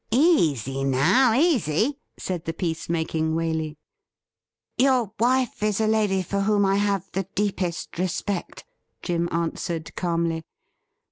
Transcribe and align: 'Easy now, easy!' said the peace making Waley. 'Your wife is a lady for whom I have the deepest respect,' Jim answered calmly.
'Easy 0.09 0.83
now, 0.83 1.31
easy!' 1.33 1.99
said 2.17 2.45
the 2.45 2.53
peace 2.55 2.89
making 2.89 3.35
Waley. 3.35 3.75
'Your 4.79 5.11
wife 5.19 5.61
is 5.61 5.79
a 5.79 5.85
lady 5.85 6.23
for 6.23 6.39
whom 6.41 6.65
I 6.65 6.77
have 6.77 7.07
the 7.11 7.27
deepest 7.35 7.99
respect,' 7.99 8.65
Jim 9.03 9.29
answered 9.31 9.95
calmly. 9.95 10.43